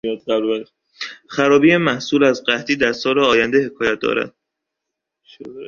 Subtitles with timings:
[1.29, 4.35] خرابی محصول از قحطی در سال آینده حکایت دارد.